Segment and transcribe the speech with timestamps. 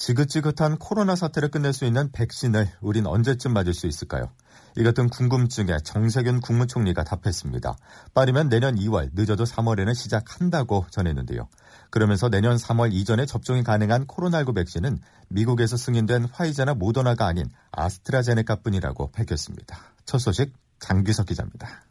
[0.00, 4.30] 지긋지긋한 코로나 사태를 끝낼 수 있는 백신을 우린 언제쯤 맞을 수 있을까요?
[4.78, 7.76] 이 같은 궁금증에 정세균 국무총리가 답했습니다.
[8.14, 11.46] 빠르면 내년 2월, 늦어도 3월에는 시작한다고 전했는데요.
[11.90, 19.78] 그러면서 내년 3월 이전에 접종이 가능한 코로나19 백신은 미국에서 승인된 화이자나 모더나가 아닌 아스트라제네카뿐이라고 밝혔습니다.
[20.06, 21.84] 첫 소식 장규석 기자입니다.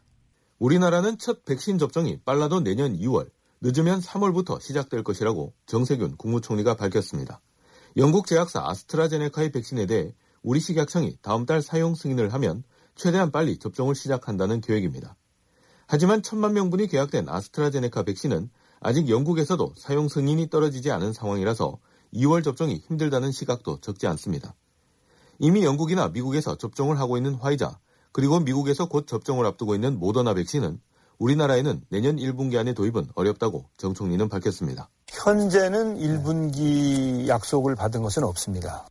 [0.58, 7.40] 우리나라는 첫 백신 접종이 빨라도 내년 2월, 늦으면 3월부터 시작될 것이라고 정세균 국무총리가 밝혔습니다.
[7.96, 12.62] 영국 제약사 아스트라제네카의 백신에 대해 우리 식약청이 다음 달 사용 승인을 하면
[12.94, 15.16] 최대한 빨리 접종을 시작한다는 계획입니다.
[15.88, 18.48] 하지만 천만 명분이 계약된 아스트라제네카 백신은
[18.80, 21.78] 아직 영국에서도 사용 승인이 떨어지지 않은 상황이라서
[22.14, 24.54] 2월 접종이 힘들다는 시각도 적지 않습니다.
[25.40, 27.78] 이미 영국이나 미국에서 접종을 하고 있는 화이자,
[28.12, 30.80] 그리고 미국에서 곧 접종을 앞두고 있는 모더나 백신은
[31.18, 34.90] 우리나라에는 내년 1분기 안에 도입은 어렵다고 정 총리는 밝혔습니다.
[35.24, 38.86] 현재는 1분기 약속을 받은 것은 없습니다.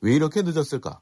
[0.00, 1.00] 왜 이렇게 늦었을까?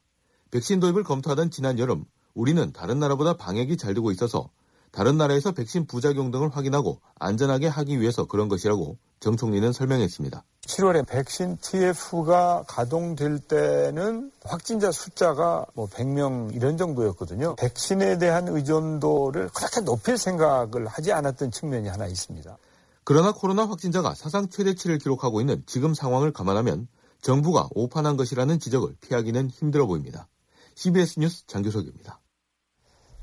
[0.51, 4.49] 백신 도입을 검토하던 지난 여름 우리는 다른 나라보다 방역이 잘 되고 있어서
[4.91, 10.43] 다른 나라에서 백신 부작용 등을 확인하고 안전하게 하기 위해서 그런 것이라고 정 총리는 설명했습니다.
[10.61, 17.55] 7월에 백신 TF가 가동될 때는 확진자 숫자가 뭐 100명 이런 정도였거든요.
[17.55, 22.57] 백신에 대한 의존도를 그렇게 높일 생각을 하지 않았던 측면이 하나 있습니다.
[23.09, 26.87] 그러나 코로나 확진자가 사상 최대치를 기록하고 있는 지금 상황을 감안하면
[27.23, 30.27] 정부가 오판한 것이라는 지적을 피하기는 힘들어 보입니다.
[30.75, 32.21] CBS 뉴스 장규석입니다.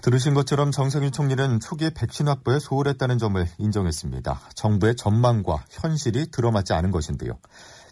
[0.03, 4.41] 들으신 것처럼 정세균 총리는 초기 백신 확보에 소홀했다는 점을 인정했습니다.
[4.57, 7.39] 정부의 전망과 현실이 들어맞지 않은 것인데요.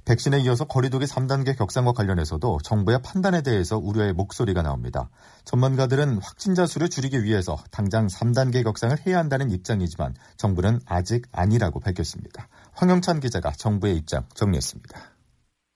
[0.05, 5.09] 백신에 이어서 거리두기 3단계 격상과 관련해서도 정부의 판단에 대해서 우려의 목소리가 나옵니다.
[5.45, 12.49] 전문가들은 확진자 수를 줄이기 위해서 당장 3단계 격상을 해야 한다는 입장이지만 정부는 아직 아니라고 밝혔습니다.
[12.73, 15.01] 황영찬 기자가 정부의 입장 정리했습니다.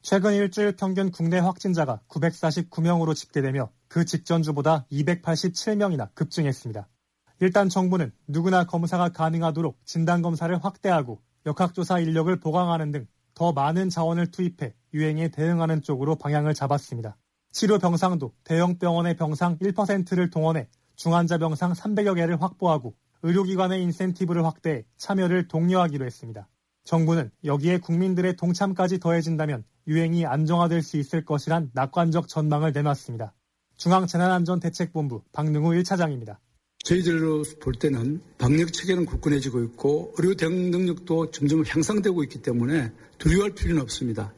[0.02, 6.86] 최근 일주일 평균 국내 확진자가 949명으로 집계되며 그 직전주보다 287명이나 급증했습니다.
[7.40, 13.06] 일단 정부는 누구나 검사가 가능하도록 진단검사를 확대하고 역학조사 인력을 보강하는 등
[13.38, 17.16] 더 많은 자원을 투입해 유행에 대응하는 쪽으로 방향을 잡았습니다.
[17.52, 24.84] 치료 병상도 대형 병원의 병상 1%를 동원해 중환자 병상 300여 개를 확보하고 의료기관의 인센티브를 확대해
[24.96, 26.48] 참여를 독려하기로 했습니다.
[26.82, 33.34] 정부는 여기에 국민들의 동참까지 더해진다면 유행이 안정화될 수 있을 것이란 낙관적 전망을 내놨습니다.
[33.76, 36.38] 중앙재난안전대책본부 박능우 1차장입니다.
[36.88, 43.54] 저희들로 볼 때는 방역 체계는 굳건해지고 있고 의료 대응 능력도 점점 향상되고 있기 때문에 두려워할
[43.54, 44.32] 필요는 없습니다.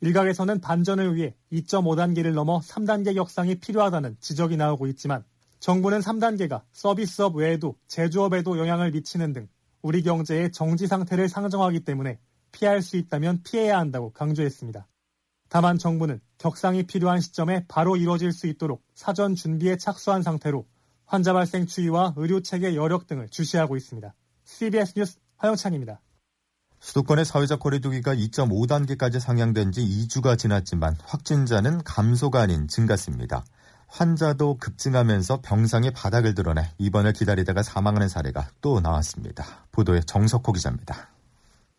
[0.00, 5.22] 일각에서는 반전을 위해 2.5단계를 넘어 3단계 격상이 필요하다는 지적이 나오고 있지만
[5.60, 9.48] 정부는 3단계가 서비스업 외에도 제조업에도 영향을 미치는 등
[9.82, 12.18] 우리 경제의 정지 상태를 상정하기 때문에
[12.52, 14.88] 피할 수 있다면 피해야 한다고 강조했습니다.
[15.50, 20.64] 다만 정부는 격상이 필요한 시점에 바로 이뤄질 수 있도록 사전 준비에 착수한 상태로
[21.12, 24.14] 환자 발생 추이와 의료 체계 여력 등을 주시하고 있습니다.
[24.44, 26.00] CBS 뉴스 화영찬입니다.
[26.80, 33.44] 수도권의 사회적 거리두기가 2.5단계까지 상향된 지 2주가 지났지만 확진자는 감소가 아닌 증가습니다.
[33.88, 39.66] 환자도 급증하면서 병상이 바닥을 드러내 입원을 기다리다가 사망하는 사례가 또 나왔습니다.
[39.70, 41.10] 보도에 정석호 기자입니다.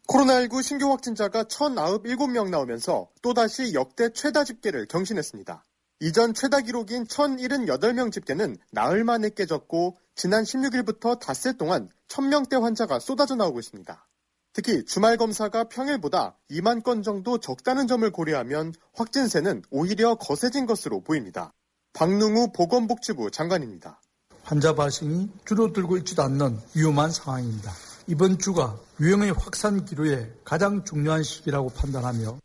[0.10, 5.66] 코로나19 신규 확진자가 1,097명 나오면서 또다시 역대 최다 집계를 경신했습니다.
[6.03, 13.36] 이전 최다 기록인 1,078명 집계는 나흘 만에 깨졌고 지난 16일부터 닷새 동안 1,000명대 환자가 쏟아져
[13.36, 14.06] 나오고 있습니다.
[14.52, 21.53] 특히 주말 검사가 평일보다 2만 건 정도 적다는 점을 고려하면 확진세는 오히려 거세진 것으로 보입니다.
[21.94, 24.02] 박능우 보건복지부 장관입니다.
[24.44, 27.72] 환자 발생이 줄어들고 있지도 않는 위험한 상황입니다.
[28.08, 32.42] 이번 주가 유행의 확산 기로에 가장 중요한 시기라고 판단하며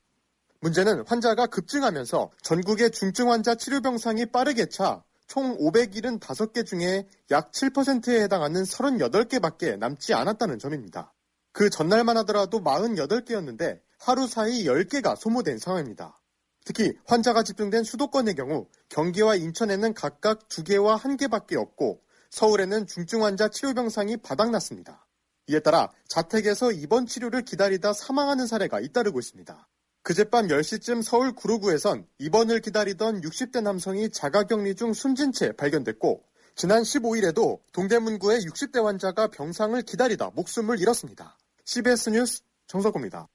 [0.60, 8.22] 문제는 환자가 급증하면서 전국의 중증 환자 치료 병상이 빠르게 차 총 575개 중에 약 7%에
[8.22, 11.14] 해당하는 38개밖에 남지 않았다는 점입니다.
[11.52, 16.18] 그 전날만 하더라도 48개였는데 하루 사이 10개가 소모된 상황입니다.
[16.64, 22.00] 특히 환자가 집중된 수도권의 경우 경기와 인천에는 각각 2개와 1개밖에 없고
[22.30, 25.06] 서울에는 중증 환자 치료 병상이 바닥났습니다.
[25.48, 29.68] 이에 따라 자택에서 입원 치료를 기다리다 사망하는 사례가 잇따르고 있습니다.
[30.08, 36.22] 그젯밤 10시쯤 서울 구로구에선 입원을 기다리던 60대 남성이 자가격리 중 숨진 채 발견됐고
[36.56, 41.36] 지난 15일에도 동대문구의 60대 환자가 병상을 기다리다 목숨을 잃었습니다.
[41.66, 43.28] CBS 뉴스 정석호입니다.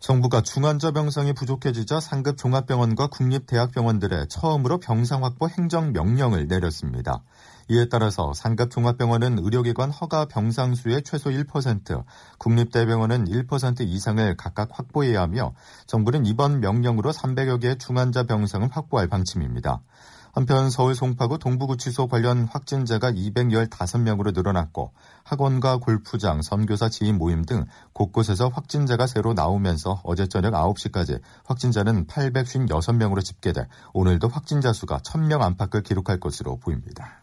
[0.00, 7.22] 정부가 중환자 병상이 부족해지자 상급 종합병원과 국립대학병원들에 처음으로 병상 확보 행정 명령을 내렸습니다.
[7.68, 12.04] 이에 따라서 상급 종합병원은 의료기관 허가 병상 수의 최소 1%,
[12.38, 15.54] 국립대병원은 1% 이상을 각각 확보해야 하며
[15.86, 19.80] 정부는 이번 명령으로 300여 개의 중환자 병상을 확보할 방침입니다.
[20.34, 24.92] 한편 서울 송파구 동부구치소 관련 확진자가 215명으로 늘어났고
[25.24, 33.22] 학원과 골프장, 선교사 지인 모임 등 곳곳에서 확진자가 새로 나오면서 어제 저녁 9시까지 확진자는 856명으로
[33.22, 37.21] 집계돼 오늘도 확진자 수가 1000명 안팎을 기록할 것으로 보입니다.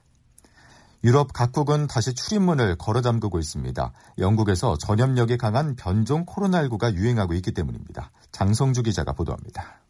[1.02, 3.94] 유럽 각국은 다시 출입문을 걸어 잠그고 있습니다.
[4.18, 8.12] 영국에서 전염력이 강한 변종 코로나19가 유행하고 있기 때문입니다.
[8.34, 9.82] 장성주 기자가 보도합니다.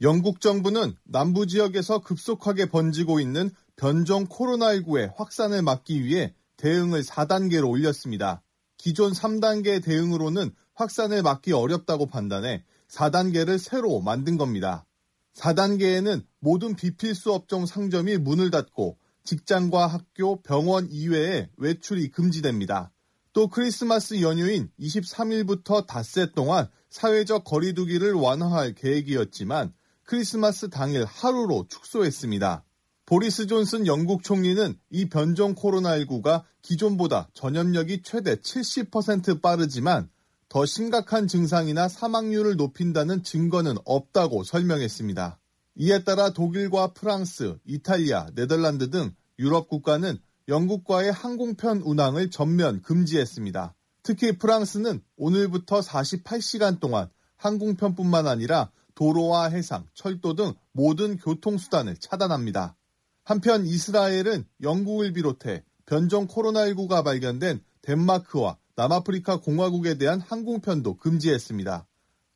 [0.00, 8.42] 영국 정부는 남부 지역에서 급속하게 번지고 있는 변종 코로나19의 확산을 막기 위해 대응을 4단계로 올렸습니다.
[8.78, 14.86] 기존 3단계 대응으로는 확산을 막기 어렵다고 판단해 4단계를 새로 만든 겁니다.
[15.34, 22.92] 4단계에는 모든 비필수 업종 상점이 문을 닫고 직장과 학교, 병원 이외에 외출이 금지됩니다.
[23.34, 29.74] 또 크리스마스 연휴인 23일부터 닷새 동안 사회적 거리두기를 완화할 계획이었지만
[30.04, 32.64] 크리스마스 당일 하루로 축소했습니다.
[33.04, 40.08] 보리스 존슨 영국 총리는 이 변종 코로나19가 기존보다 전염력이 최대 70% 빠르지만
[40.48, 45.38] 더 심각한 증상이나 사망률을 높인다는 증거는 없다고 설명했습니다.
[45.78, 50.18] 이에 따라 독일과 프랑스, 이탈리아, 네덜란드 등 유럽 국가는
[50.48, 53.74] 영국과의 항공편 운항을 전면 금지했습니다.
[54.02, 62.76] 특히 프랑스는 오늘부터 48시간 동안 항공편뿐만 아니라 도로와 해상, 철도 등 모든 교통수단을 차단합니다.
[63.24, 71.86] 한편 이스라엘은 영국을 비롯해 변종 코로나19가 발견된 덴마크와 남아프리카 공화국에 대한 항공편도 금지했습니다.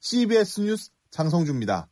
[0.01, 1.89] CBS 뉴스 장성주입니다.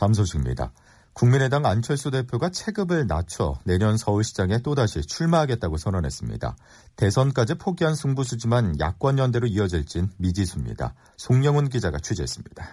[0.00, 0.72] 다음 소식입니다.
[1.12, 6.56] 국민의당 안철수 대표가 체급을 낮춰 내년 서울시장에 또다시 출마하겠다고 선언했습니다.
[6.96, 10.94] 대선까지 포기한 승부수지만 야권 연대로 이어질진 미지수입니다.
[11.18, 12.66] 송영훈 기자가 취재했습니다.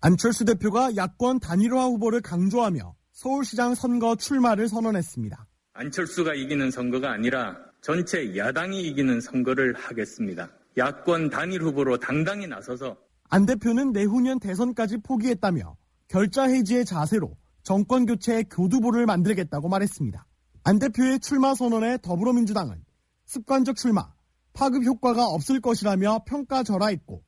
[0.00, 5.46] 안철수 대표가 야권 단일화 후보를 강조하며 서울시장 선거 출마를 선언했습니다.
[5.74, 10.48] 안철수가 이기는 선거가 아니라 전체 야당이 이기는 선거를 하겠습니다.
[10.78, 12.96] 야권 단일 후보로 당당히 나서서
[13.28, 15.76] 안 대표는 내후년 대선까지 포기했다며
[16.08, 20.26] 결자 해지의 자세로 정권 교체의 교두보를 만들겠다고 말했습니다.
[20.64, 22.84] 안 대표의 출마 선언에 더불어민주당은
[23.26, 24.12] 습관적 출마,
[24.52, 27.22] 파급 효과가 없을 것이라며 평가절하했고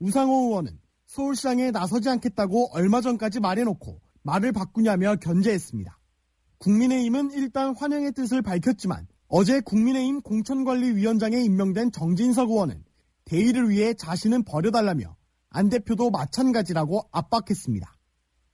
[0.00, 5.98] 우상호 의원은 서울시장에 나서지 않겠다고 얼마 전까지 말해놓고 말을 바꾸냐며 견제했습니다.
[6.58, 12.84] 국민의힘은 일단 환영의 뜻을 밝혔지만 어제 국민의힘 공천관리위원장에 임명된 정진석 의원은
[13.24, 15.16] 대의를 위해 자신은 버려달라며
[15.50, 17.92] 안 대표도 마찬가지라고 압박했습니다.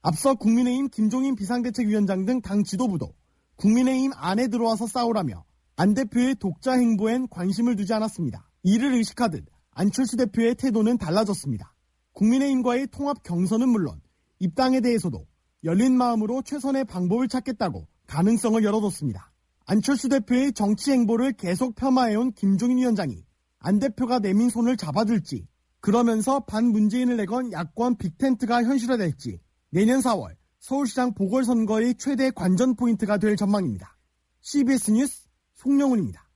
[0.02, 3.12] 앞서 국민의힘 김종인 비상대책위원장 등 당 지도부도
[3.56, 5.44] 국민의힘 안에 들어와서 싸우라며
[5.76, 8.48] 안 대표의 독자 행보엔 관심을 두지 않았습니다.
[8.62, 11.74] 이를 의식하듯 안철수 대표의 태도는 달라졌습니다.
[12.12, 14.00] 국민의힘과의 통합 경선은 물론
[14.38, 15.26] 입당에 대해서도
[15.64, 19.32] 열린 마음으로 최선의 방법을 찾겠다고 가능성을 열어뒀습니다.
[19.66, 23.24] 안철수 대표의 정치 행보를 계속 폄하해온 김종인 위원장이
[23.58, 25.48] 안 대표가 내민 손을 잡아줄지
[25.80, 29.40] 그러면서 반 문재인을 내건 야권 빅텐트가 현실화될지
[29.70, 33.96] 내년 4월 서울시장 보궐선거의 최대 관전 포인트가 될 전망입니다.
[34.40, 36.26] CBS 뉴스 송영훈입니다.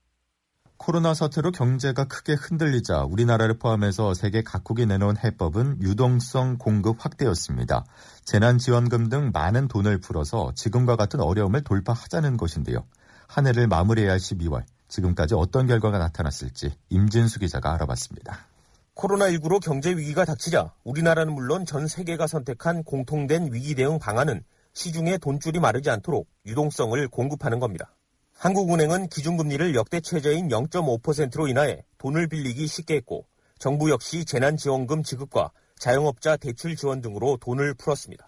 [0.77, 7.85] 코로나 사태로 경제가 크게 흔들리자 우리나라를 포함해서 세계 각국이 내놓은 해법은 유동성 공급 확대였습니다.
[8.25, 12.85] 재난지원금 등 많은 돈을 풀어서 지금과 같은 어려움을 돌파하자는 것인데요.
[13.29, 18.51] 한 해를 마무리해야 할 12월, 지금까지 어떤 결과가 나타났을지 임진수 기자가 알아봤습니다.
[18.96, 24.44] 코로나19로 경제 위기가 닥치자 우리나라는 물론 전 세계가 선택한 공통된 위기 대응 방안은
[24.75, 27.94] 시중에 돈줄이 마르지 않도록 유동성을 공급하는 겁니다.
[28.34, 33.26] 한국은행은 기준금리를 역대 최저인 0.5%로 인하해 돈을 빌리기 쉽게 했고
[33.58, 38.26] 정부 역시 재난지원금 지급과 자영업자 대출 지원 등으로 돈을 풀었습니다.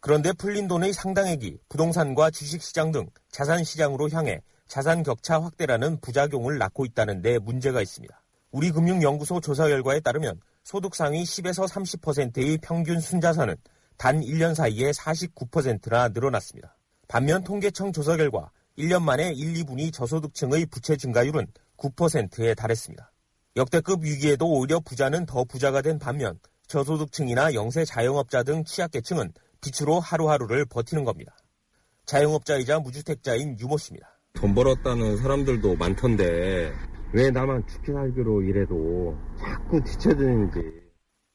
[0.00, 7.22] 그런데 풀린 돈의 상당액이 부동산과 주식시장 등 자산시장으로 향해 자산 격차 확대라는 부작용을 낳고 있다는
[7.22, 8.21] 데 문제가 있습니다.
[8.52, 13.56] 우리금융연구소 조사 결과에 따르면 소득 상위 10에서 30%의 평균 순자산은
[13.96, 16.76] 단 1년 사이에 49%나 늘어났습니다.
[17.08, 23.12] 반면 통계청 조사 결과 1년 만에 1, 2분위 저소득층의 부채 증가율은 9%에 달했습니다.
[23.56, 30.64] 역대급 위기에도 오히려 부자는 더 부자가 된 반면 저소득층이나 영세 자영업자 등 취약계층은 빛으로 하루하루를
[30.66, 31.36] 버티는 겁니다.
[32.06, 34.18] 자영업자이자 무주택자인 유모 씨입니다.
[34.34, 36.72] 돈 벌었다는 사람들도 많던데
[37.14, 40.60] 왜 나만 죽기 살기로 일해도 자꾸 뒤쳐지는지.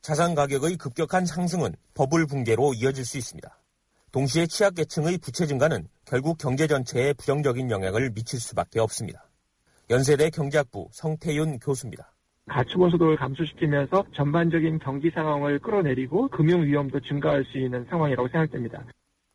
[0.01, 3.59] 자산 가격의 급격한 상승은 버블 붕괴로 이어질 수 있습니다.
[4.11, 9.29] 동시에 취약계층의 부채 증가는 결국 경제 전체에 부정적인 영향을 미칠 수밖에 없습니다.
[9.89, 12.11] 연세대 경제학부 성태윤 교수입니다.
[12.47, 18.85] 가축 원소도를 감소시키면서 전반적인 경기 상황을 끌어내리고 금융 위험도 증가할 수 있는 상황이라고 생각됩니다.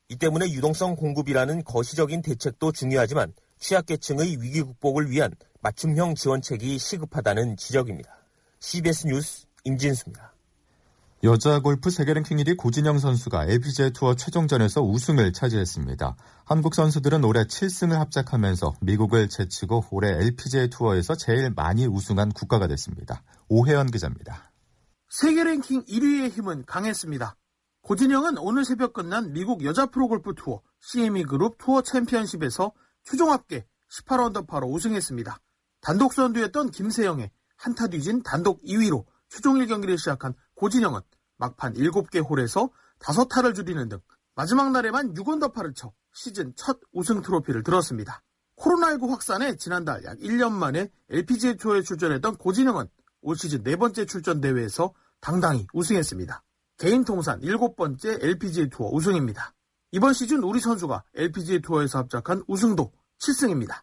[0.09, 3.33] 이 때문에 유동성 공급이라는 거시적인 대책도 중요하지만
[3.63, 8.11] 취약계층의 위기 극복을 위한 맞춤형 지원책이 시급하다는 지적입니다.
[8.59, 10.33] CBS 뉴스 임진수입니다.
[11.25, 16.17] 여자 골프 세계 랭킹 1위 고진영 선수가 LPGA 투어 최종전에서 우승을 차지했습니다.
[16.45, 23.23] 한국 선수들은 올해 7승을 합작하면서 미국을 제치고 올해 LPGA 투어에서 제일 많이 우승한 국가가 됐습니다.
[23.49, 24.51] 오혜연 기자입니다.
[25.09, 27.37] 세계 랭킹 1위의 힘은 강했습니다.
[27.83, 32.73] 고진영은 오늘 새벽 끝난 미국 여자 프로골프 투어 CME 그룹 투어 챔피언십에서
[33.05, 35.39] 최종 합계 18언더파로 우승했습니다.
[35.81, 41.01] 단독 선두였던 김세영의 한타 뒤진 단독 2위로 최종 1경기를 시작한 고진영은
[41.39, 43.99] 막판 7개 홀에서 5타를 줄이는 등
[44.35, 48.23] 마지막 날에만 6언더파를 쳐 시즌 첫 우승 트로피를 들었습니다.
[48.57, 52.87] 코로나19 확산에 지난달 약 1년 만에 LPGA 투어에 출전했던 고진영은
[53.23, 56.43] 올 시즌 네 번째 출전 대회에서 당당히 우승했습니다.
[56.79, 59.55] 개인 통산 7번째 LPGA 투어 우승입니다.
[59.95, 63.83] 이번 시즌 우리 선수가 LPGA 투어에서 합작한 우승도 7승입니다.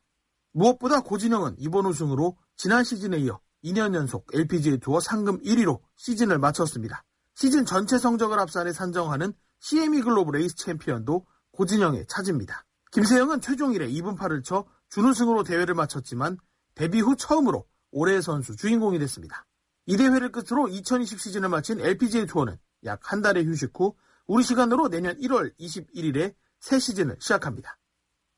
[0.54, 7.04] 무엇보다 고진영은 이번 우승으로 지난 시즌에 이어 2년 연속 LPGA 투어 상금 1위로 시즌을 마쳤습니다.
[7.36, 12.66] 시즌 전체 성적을 합산해 산정하는 CME 글로벌 레이스 챔피언도 고진영의 차지입니다.
[12.92, 16.38] 김세영은 최종 1에 2분 8을 쳐 준우승으로 대회를 마쳤지만
[16.74, 19.46] 데뷔 후 처음으로 올해의 선수 주인공이 됐습니다.
[19.86, 23.94] 이 대회를 끝으로 2020 시즌을 마친 LPGA 투어는 약 한 달의 휴식 후
[24.30, 27.80] 우리 시간으로 내년 1월 21일에 새 시즌을 시작합니다.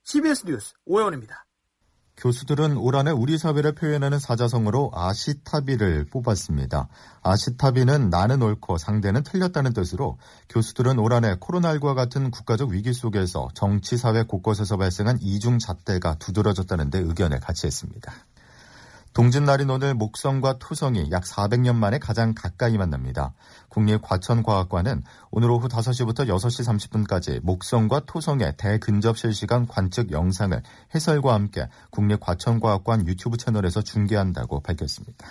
[0.03, 1.45] CBS 뉴스 오혜원입니다.
[2.15, 6.87] 교수들은 올 한해 우리 사회를 표현하는 사자성어로 아시타비를 뽑았습니다.
[7.23, 10.17] 아시타비는 나는 옳고 상대는 틀렸다는 뜻으로
[10.47, 16.89] 교수들은 올 한해 코로나19와 같은 국가적 위기 속에서 정치, 사회 곳곳에서 발생한 이중 잣대가 두드러졌다는
[16.89, 18.13] 데 의견을 같이 했습니다.
[19.13, 23.33] 동짓날인 오늘 목성과 토성이 약 400년 만에 가장 가까이 만납니다.
[23.67, 30.61] 국립과천과학관은 오늘 오후 5시부터 6시 30분까지 목성과 토성의 대근접 실시간 관측 영상을
[30.95, 35.27] 해설과 함께 국립과천과학관 유튜브 채널에서 중계한다고 밝혔습니다.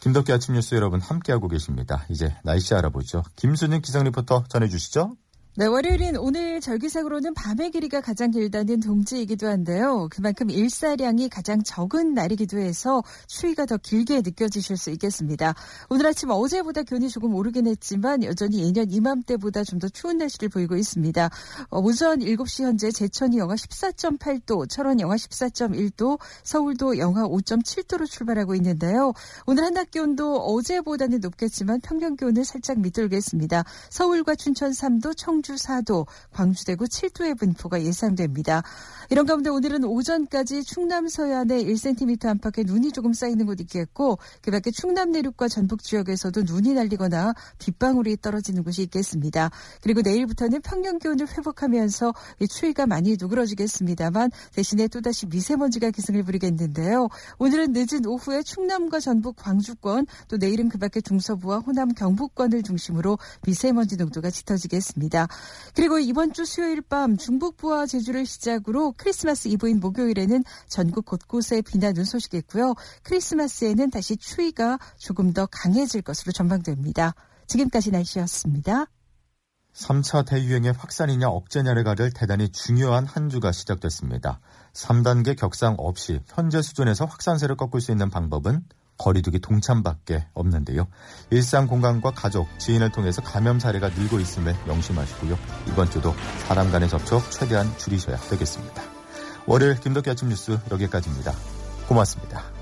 [0.00, 2.04] 김덕기 아침 뉴스 여러분 함께하고 계십니다.
[2.10, 3.22] 이제 날씨 알아보죠.
[3.36, 5.16] 김수진 기상 리포터 전해주시죠.
[5.58, 10.06] 네, 월요일인 오늘 절기상으로는 밤의 길이가 가장 길다는 동지이기도 한데요.
[10.10, 15.54] 그만큼 일사량이 가장 적은 날이기도 해서 추위가 더 길게 느껴지실 수 있겠습니다.
[15.88, 20.76] 오늘 아침 어제보다 기온이 조금 오르긴 했지만 여전히 예년 이맘때보다 좀 더 추운 날씨를 보이고
[20.76, 21.30] 있습니다.
[21.70, 29.14] 어, 오전 7시 현재 제천이 영하 14.8도, 철원 영하 14.1도, 서울도 영하 5.7도로 출발하고 있는데요.
[29.46, 33.64] 오늘 한낮 기온도 어제보다는 높겠지만 평균 기온을 살짝 밑돌겠습니다.
[33.88, 38.64] 서울과 춘천 3도, 청주 청주 4도, 광주 대구 7도의 분포가 예상됩니다.
[39.10, 44.72] 이런 가운데 오늘은 오전까지 충남 서해안에 1cm 안팎의 눈이 조금 쌓이는 곳 있겠고 그 밖에
[44.72, 49.50] 충남 내륙과 전북 지역에서도 눈이 날리거나 빗방울이 떨어지는 곳이 있겠습니다.
[49.82, 52.12] 그리고 내일부터는 평년 기온을 회복하면서
[52.50, 57.08] 추위가 많이 누그러지겠습니다만 대신에 또다시 미세먼지가 기승을 부리겠는데요.
[57.38, 63.96] 오늘은 늦은 오후에 충남과 전북 광주권 또 내일은 그 밖에 중서부와 호남 경북권을 중심으로 미세먼지
[63.96, 65.28] 농도가 짙어지겠습니다.
[65.74, 71.92] 그리고 이번 주 수요일 밤 중북 부와 제주를 시작으로 크리스마스 이브인 목요일에는 전국 곳곳에 비나
[71.92, 72.74] 눈 소식이 있고요.
[73.02, 77.14] 크리스마스에는 다시 추위가 조금 더 강해질 것으로 전망됩니다.
[77.46, 78.86] 지금까지 날씨였습니다.
[79.74, 84.40] 3차 대유행의 확산이냐 억제냐를 가릴 대단히 중요한 한 주가 시작됐습니다.
[84.72, 88.64] 3단계 격상 없이 현재 수준에서 확산세를 꺾을 수 있는 방법은
[88.98, 90.86] 거리두기 동참밖에 없는데요.
[91.30, 95.38] 일상 공간과 가족, 지인을 통해서 감염 사례가 늘고 있음을 명심하시고요.
[95.68, 96.14] 이번 주도
[96.46, 98.82] 사람 간의 접촉 최대한 줄이셔야 되겠습니다.
[99.46, 101.32] 월요일 김덕기 아침 뉴스 여기까지입니다.
[101.88, 102.55] 고맙습니다.